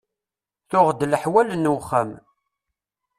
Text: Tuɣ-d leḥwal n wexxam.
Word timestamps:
Tuɣ-d 0.69 1.01
leḥwal 1.11 1.49
n 1.55 1.71
wexxam. 1.73 2.09